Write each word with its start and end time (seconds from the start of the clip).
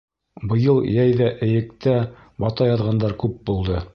Быйыл 0.53 0.79
йәй 0.93 1.11
ҙә 1.19 1.27
Эйектә 1.49 1.95
бата 2.45 2.71
яҙғандар 2.73 3.17
күп 3.25 3.41
булды. 3.51 3.83